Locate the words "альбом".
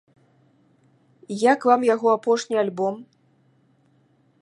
2.65-2.95